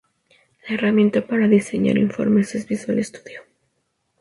[0.67, 3.43] La herramienta para diseñar informes es Visual Studio.